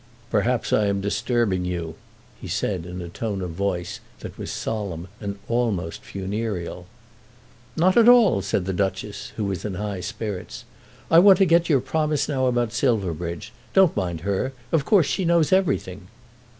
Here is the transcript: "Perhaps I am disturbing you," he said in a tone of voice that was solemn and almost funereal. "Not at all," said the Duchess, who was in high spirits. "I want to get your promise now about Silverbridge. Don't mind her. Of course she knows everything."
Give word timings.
"Perhaps 0.31 0.73
I 0.73 0.87
am 0.87 0.99
disturbing 0.99 1.63
you," 1.63 1.93
he 2.41 2.47
said 2.47 2.87
in 2.87 3.03
a 3.03 3.07
tone 3.09 3.39
of 3.43 3.51
voice 3.51 3.99
that 4.21 4.35
was 4.35 4.49
solemn 4.49 5.07
and 5.19 5.37
almost 5.47 6.01
funereal. 6.01 6.87
"Not 7.77 7.95
at 7.97 8.09
all," 8.09 8.41
said 8.41 8.65
the 8.65 8.73
Duchess, 8.73 9.31
who 9.35 9.45
was 9.45 9.63
in 9.63 9.75
high 9.75 9.99
spirits. 9.99 10.65
"I 11.11 11.19
want 11.19 11.37
to 11.37 11.45
get 11.45 11.69
your 11.69 11.81
promise 11.81 12.27
now 12.27 12.47
about 12.47 12.73
Silverbridge. 12.73 13.53
Don't 13.75 13.95
mind 13.95 14.21
her. 14.21 14.53
Of 14.71 14.85
course 14.85 15.05
she 15.05 15.23
knows 15.23 15.53
everything." 15.53 16.07